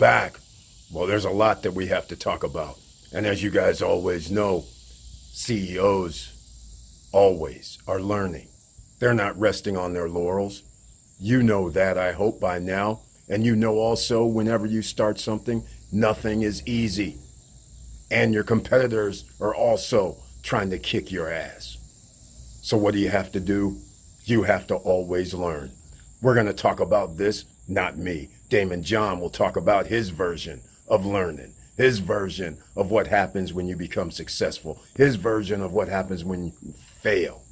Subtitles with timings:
[0.00, 0.40] Back.
[0.90, 2.78] Well, there's a lot that we have to talk about.
[3.12, 4.64] And as you guys always know,
[5.32, 6.32] CEOs
[7.12, 8.48] always are learning.
[8.98, 10.62] They're not resting on their laurels.
[11.20, 13.00] You know that, I hope, by now.
[13.28, 17.18] And you know also, whenever you start something, nothing is easy.
[18.10, 21.76] And your competitors are also trying to kick your ass.
[22.62, 23.76] So, what do you have to do?
[24.24, 25.72] You have to always learn.
[26.22, 28.30] We're going to talk about this, not me.
[28.50, 33.68] Daymond John will talk about his version of learning, his version of what happens when
[33.68, 36.52] you become successful, his version of what happens when you
[37.00, 37.42] fail.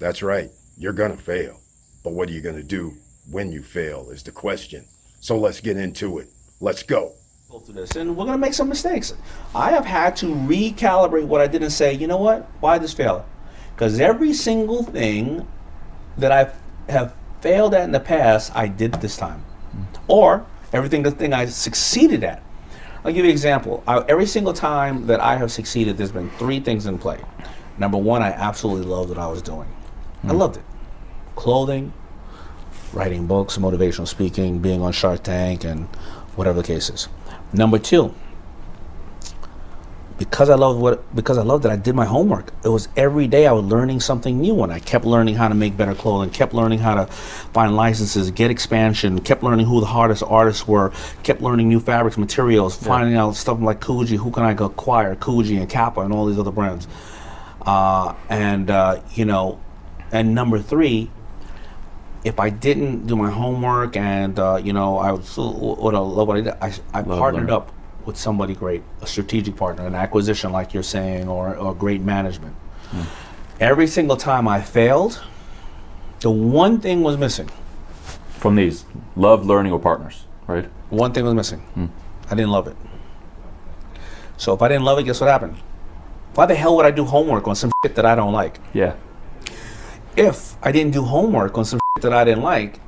[0.00, 1.60] That's right, you're going to fail.
[2.02, 2.96] But what are you going to do
[3.30, 4.84] when you fail is the question.
[5.20, 6.28] So let's get into it.
[6.60, 7.12] Let's go.
[7.68, 9.12] this and we're going to make some mistakes
[9.56, 12.92] i have had to recalibrate what i did and say you know what why this
[12.92, 13.26] fail
[13.74, 15.46] because every single thing
[16.16, 16.48] that i
[16.88, 19.44] have failed at in the past i did this time
[20.08, 22.42] or everything the thing i succeeded at.
[23.02, 23.82] I'll give you an example.
[23.86, 27.20] I, every single time that i have succeeded there's been three things in play.
[27.78, 29.68] Number one i absolutely loved what i was doing.
[30.24, 30.36] I hmm.
[30.36, 30.64] loved it.
[31.36, 31.92] Clothing
[32.92, 35.86] writing books motivational speaking being on shark tank and
[36.36, 37.08] whatever the case is.
[37.52, 38.14] Number two,
[40.20, 42.52] because I love what because I loved that I did my homework.
[42.62, 45.54] It was every day I was learning something new, and I kept learning how to
[45.54, 49.86] make better clothing, kept learning how to find licenses, get expansion, kept learning who the
[49.86, 50.92] hardest artists were,
[51.22, 55.58] kept learning new fabrics, materials, finding out stuff like Coogi, who can I acquire, Coogi
[55.58, 56.86] and Kappa and all these other brands.
[57.62, 59.58] Uh, and uh, you know,
[60.12, 61.10] and number three,
[62.24, 66.28] if I didn't do my homework and uh, you know I was what I love
[66.28, 67.54] what I did, I, I partnered learning.
[67.54, 67.72] up
[68.06, 72.54] with somebody great, a strategic partner, an acquisition like you're saying, or, or great management.
[72.90, 73.02] Hmm.
[73.60, 75.22] Every single time I failed,
[76.20, 77.50] the one thing was missing.
[78.38, 78.84] From these,
[79.16, 80.64] love, learning, or partners, right?
[80.88, 81.60] One thing was missing.
[81.74, 81.86] Hmm.
[82.30, 82.76] I didn't love it.
[84.36, 85.56] So if I didn't love it, guess what happened?
[86.34, 88.58] Why the hell would I do homework on some shit that I don't like?
[88.72, 88.94] Yeah.
[90.16, 92.80] if I didn't do homework on some shit that I didn't like,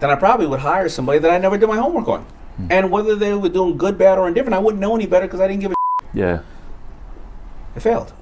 [0.00, 2.26] then I probably would hire somebody that I never did my homework on.
[2.58, 2.66] Hmm.
[2.70, 5.40] And whether they were doing good, bad, or indifferent, I wouldn't know any better because
[5.40, 5.74] I didn't give a
[6.12, 6.42] Yeah.
[7.74, 8.12] It failed.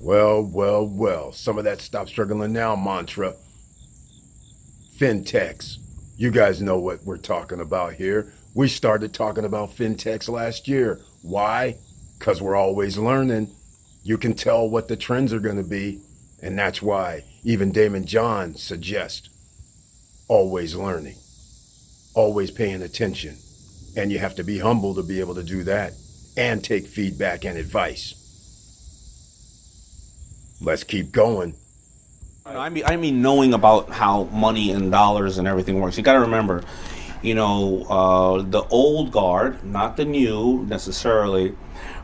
[0.00, 1.32] Well, well, well.
[1.32, 3.34] Some of that stop struggling now mantra.
[4.96, 5.78] Fintechs.
[6.16, 8.32] You guys know what we're talking about here.
[8.54, 11.00] We started talking about fintechs last year.
[11.22, 11.76] Why?
[12.18, 13.50] Because we're always learning.
[14.04, 16.00] You can tell what the trends are going to be.
[16.40, 19.28] And that's why even Daymond John suggests
[20.28, 21.16] always learning,
[22.14, 23.38] always paying attention.
[23.96, 25.92] And you have to be humble to be able to do that
[26.36, 28.20] and take feedback and advice.
[30.60, 31.54] Let's keep going.
[32.46, 35.96] I mean, I mean, knowing about how money and dollars and everything works.
[35.96, 36.62] You got to remember,
[37.22, 41.54] you know, uh, the old guard, not the new necessarily,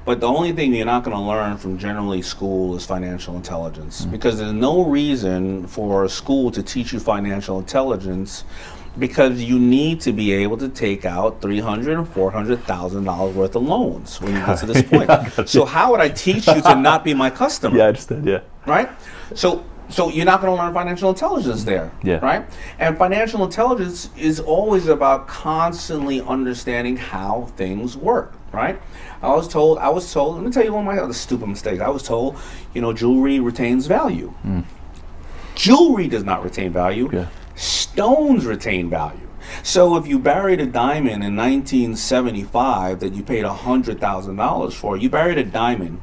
[0.07, 4.07] but the only thing you're not going to learn from generally school is financial intelligence
[4.07, 8.45] because there's no reason for a school to teach you financial intelligence
[8.99, 13.05] because you need to be able to take out three hundred and four hundred thousand
[13.05, 15.49] dollars worth of loans when you get to this point.
[15.49, 17.77] so how would I teach you to not be my customer?
[17.77, 18.27] Yeah, I understand.
[18.27, 18.41] Yeah.
[18.67, 18.89] right?
[19.35, 22.19] So so you're not going to learn financial intelligence there, Yeah.
[22.25, 22.45] right?
[22.79, 28.81] And financial intelligence is always about constantly understanding how things work, right?
[29.21, 31.49] I was told, I was told, let me tell you one of my other stupid
[31.49, 31.81] mistakes.
[31.81, 32.37] I was told,
[32.73, 34.29] you know, jewelry retains value.
[34.43, 34.61] Hmm.
[35.57, 37.11] Jewelry does not retain value.
[37.13, 37.27] Yeah.
[37.93, 39.29] Stones retain value.
[39.65, 45.39] So if you buried a diamond in 1975 that you paid $100,000 for, you buried
[45.39, 46.01] a diamond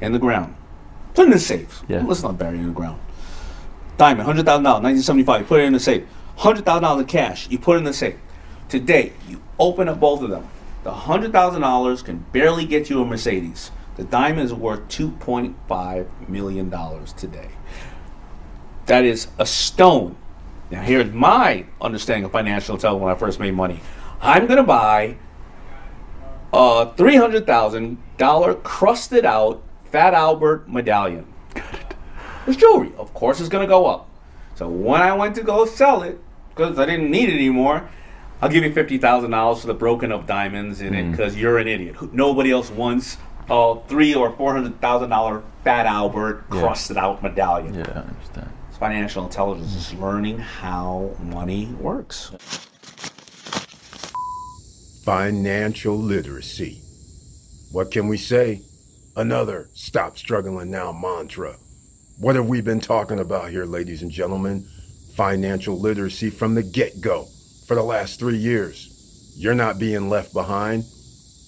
[0.00, 0.56] in the ground.
[1.14, 1.82] Put it in the safe.
[1.88, 2.02] Yeah.
[2.04, 3.00] Let's not bury it in the ground.
[3.98, 5.40] Diamond, hundred thousand dollars, nineteen seventy-five.
[5.40, 6.04] You put it in the safe.
[6.36, 7.48] Hundred thousand dollars in cash.
[7.50, 8.14] You put it in the safe.
[8.68, 10.48] Today, you open up both of them.
[10.84, 13.72] The hundred thousand dollars can barely get you a Mercedes.
[13.96, 17.48] The diamond is worth two point five million dollars today.
[18.86, 20.16] That is a stone.
[20.70, 23.80] Now, here's my understanding of financial intelligence when I first made money.
[24.20, 25.16] I'm gonna buy
[26.52, 31.26] a three hundred thousand dollar crusted out Fat Albert medallion.
[32.46, 32.92] It's jewelry.
[32.98, 34.08] Of course, it's gonna go up.
[34.54, 36.18] So when I went to go sell it,
[36.50, 37.88] because I didn't need it anymore,
[38.42, 41.10] I'll give you fifty thousand dollars for the broken up diamonds in it mm.
[41.12, 42.12] because you're an idiot.
[42.12, 43.16] Nobody else wants
[43.48, 46.60] a three or four hundred thousand dollar Fat Albert Yeah.
[46.60, 47.74] crusted out medallion.
[47.74, 48.50] Yeah, I understand.
[48.78, 52.30] Financial intelligence is learning how money works.
[55.04, 56.80] Financial literacy.
[57.72, 58.62] What can we say?
[59.16, 61.56] Another stop struggling now mantra.
[62.18, 64.68] What have we been talking about here, ladies and gentlemen?
[65.16, 67.26] Financial literacy from the get go
[67.66, 69.34] for the last three years.
[69.36, 70.84] You're not being left behind.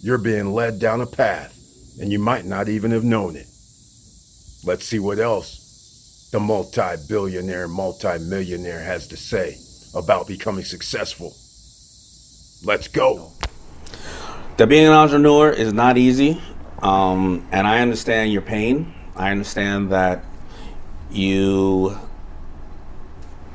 [0.00, 1.56] You're being led down a path,
[2.00, 3.46] and you might not even have known it.
[4.64, 5.69] Let's see what else
[6.30, 9.56] the multi billionaire, multi millionaire has to say
[9.94, 11.34] about becoming successful.
[12.64, 13.32] Let's go.
[14.58, 16.40] that being an entrepreneur is not easy
[16.82, 20.22] um, and i understand your pain i understand that
[21.10, 21.96] you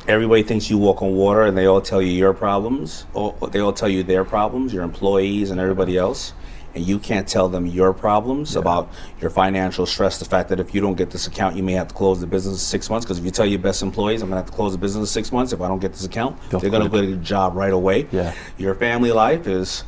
[0.07, 3.59] everybody thinks you walk on water and they all tell you your problems or they
[3.59, 6.33] all tell you their problems your employees and everybody else
[6.75, 8.91] and you can't tell them your problems about
[9.21, 11.87] your financial stress the fact that if you don't get this account you may have
[11.87, 13.05] to close the business in six months.
[13.05, 15.01] Because if you tell your best employees i'm going to have to close the business
[15.01, 15.53] in six months.
[15.53, 17.05] If i don't get this account they're going to quit.
[17.05, 18.07] get a job right away.
[18.11, 18.33] Yeah.
[18.57, 19.83] your family life is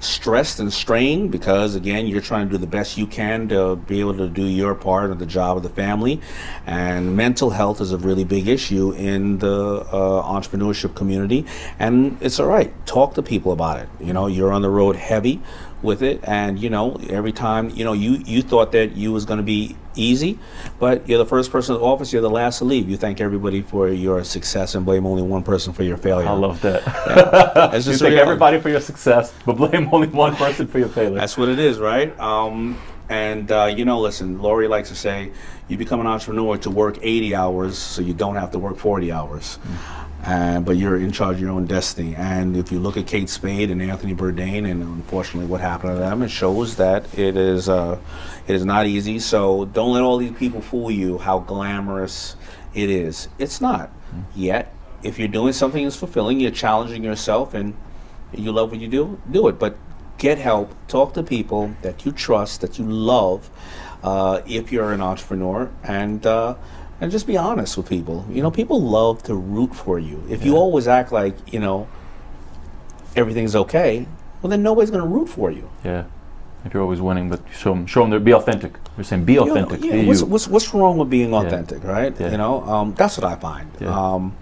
[0.00, 4.00] stressed and strained because again you're trying to do the best you can to be
[4.00, 6.20] able to do your part of the job of the family.
[6.66, 11.44] And mental health is a really big issue in the uh, entrepreneurship community.
[11.78, 12.72] And it's all right.
[12.86, 13.88] Talk to people about it.
[14.00, 15.42] You know you're on the road heavy
[15.82, 19.24] with it and you know every time you know you you thought that you was
[19.24, 20.38] going to be easy
[20.78, 23.20] but you're the first person in the office you're the last to leave you thank
[23.20, 26.82] everybody for your success and blame only one person for your failure I love that.
[27.74, 31.18] It's you thank everybody for your success, but blame only one person for your failure.
[31.18, 32.18] That's what it is, right?
[32.20, 35.32] Um, and uh, you know, listen, Lori likes to say,
[35.68, 39.10] you become an entrepreneur to work 80 hours, so you don't have to work 40
[39.12, 39.58] hours.
[40.24, 42.14] Uh, but you're in charge of your own destiny.
[42.14, 45.98] And if you look at Kate Spade and Anthony Bourdain, and unfortunately what happened to
[45.98, 47.98] them, it shows that it is uh,
[48.46, 49.18] it is not easy.
[49.18, 52.36] So don't let all these people fool you how glamorous
[52.74, 53.28] it is.
[53.38, 53.90] It's not.
[54.34, 57.74] Yet, if you're doing something that's fulfilling, you're challenging yourself, and
[58.32, 59.58] you love what you do, do it.
[59.58, 59.76] But
[60.18, 60.74] get help.
[60.86, 63.48] Talk to people that you trust, that you love.
[64.02, 66.54] Uh, if you're an entrepreneur, and uh,
[67.00, 68.24] and just be honest with people.
[68.30, 70.22] You know, people love to root for you.
[70.30, 71.86] If you always act like you know
[73.16, 74.06] everything's okay,
[74.42, 75.70] well, then nobody's going to root for you.
[75.84, 76.04] yeah.
[76.62, 78.72] If you're always winning, but show them, show them, that be authentic.
[78.98, 79.82] You're saying be You know, authentic.
[79.82, 82.14] yeah, be what's, what's what's wrong with being authentic, right?
[82.20, 82.32] Yeah.
[82.32, 83.70] You know, um, that's what I find.
[83.80, 83.88] Yeah.
[83.98, 84.36] Um,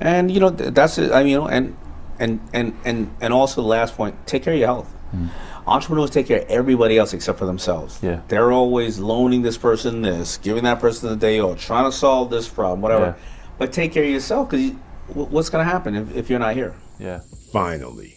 [0.00, 1.12] and you know, th- that's it.
[1.12, 1.76] I mean, you know, and
[2.18, 4.92] and and and and also the last point: take care of your health.
[5.14, 5.28] Mm.
[5.66, 7.98] Entrepreneurs take care of everybody else except for themselves.
[8.02, 8.22] Yeah.
[8.28, 12.30] They're always loaning this person this, giving that person the day off, trying to solve
[12.30, 13.04] this problem, whatever.
[13.04, 13.14] Yeah.
[13.58, 14.72] But take care of yourself because
[15.08, 16.74] what's going to happen if, if you're not here?
[16.98, 17.20] yeah.
[17.52, 18.16] Finally,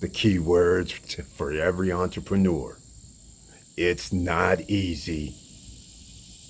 [0.00, 2.78] the key words t- for every entrepreneur
[3.76, 5.34] it's not easy.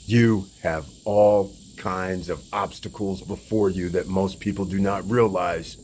[0.07, 5.77] You have all kinds of obstacles before you that most people do not realize.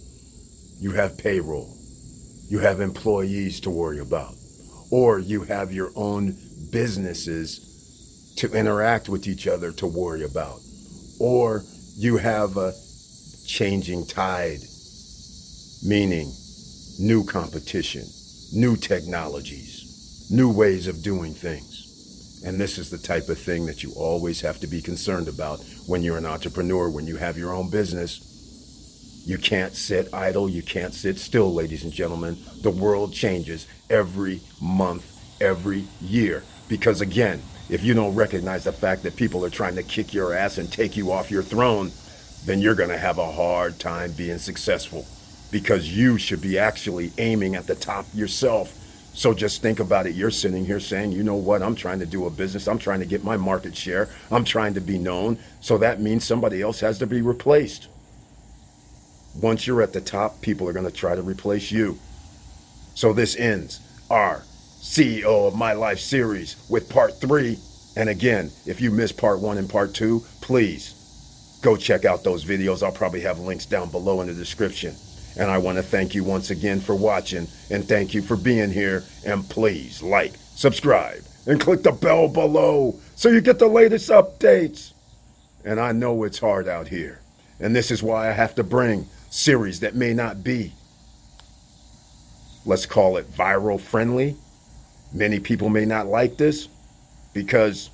[0.78, 1.76] You have payroll,
[2.52, 4.34] you have employees to worry about,
[4.90, 6.36] or you have your own
[6.70, 10.60] businesses to interact with each other to worry about,
[11.18, 11.62] or
[11.96, 12.74] you have a
[13.46, 14.58] changing tide
[15.82, 16.30] meaning
[17.00, 18.04] new competition,
[18.52, 22.42] new technologies, new ways of doing things.
[22.44, 25.60] And this is the type of thing that you always have to be concerned about
[25.86, 28.28] when you're an entrepreneur, when you have your own business.
[29.24, 30.48] You can't sit idle.
[30.48, 32.38] You can't sit still, ladies and gentlemen.
[32.62, 36.42] The world changes every month, every year.
[36.68, 40.34] Because again, if you don't recognize the fact that people are trying to kick your
[40.34, 41.92] ass and take you off your throne,
[42.44, 45.06] then you're going to have a hard time being successful.
[45.52, 48.78] Because you should be actually aiming at the top yourself.
[49.14, 50.14] So just think about it.
[50.14, 51.62] You're sitting here saying, you know what?
[51.62, 52.66] I'm trying to do a business.
[52.66, 54.08] I'm trying to get my market share.
[54.30, 55.38] I'm trying to be known.
[55.60, 57.88] So that means somebody else has to be replaced.
[59.40, 61.98] Once you're at the top, people are going to try to replace you.
[62.94, 64.42] So this ends our
[64.80, 67.58] CEO of My Life series with part three.
[67.96, 70.94] And again, if you missed part one and part two, please
[71.62, 72.82] go check out those videos.
[72.82, 74.94] I'll probably have links down below in the description.
[75.38, 78.70] And I want to thank you once again for watching and thank you for being
[78.70, 79.02] here.
[79.24, 84.92] And please like, subscribe, and click the bell below so you get the latest updates.
[85.64, 87.20] And I know it's hard out here.
[87.60, 90.72] And this is why I have to bring series that may not be,
[92.66, 94.36] let's call it viral friendly.
[95.12, 96.68] Many people may not like this
[97.32, 97.90] because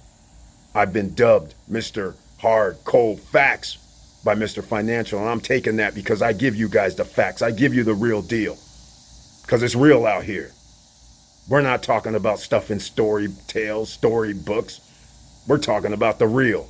[0.75, 2.17] I've been dubbed Mr.
[2.39, 3.79] Hard Cold Facts
[4.25, 4.63] by Mr.
[4.65, 5.21] Financial.
[5.21, 7.41] And I'm taking that because I give you guys the facts.
[7.41, 8.59] I give you the real deal.
[9.43, 10.51] Because it's real out here.
[11.49, 14.81] We're not talking about stuff in story tales, story books.
[15.47, 16.69] We're talking about the real.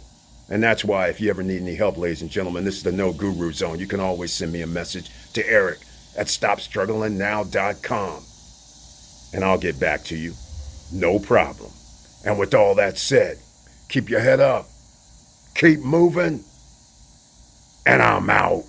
[0.51, 2.93] And that's why, if you ever need any help, ladies and gentlemen, this is the
[2.93, 3.79] No Guru Zone.
[3.79, 5.79] You can always send me a message to Eric
[6.17, 8.25] at StopStrugglingNow.com.
[9.35, 10.33] And I'll get back to you.
[10.93, 11.71] No problem.
[12.25, 13.39] And with all that said,
[13.89, 14.67] keep your head up,
[15.55, 16.45] keep moving,
[17.85, 18.65] and I'm out.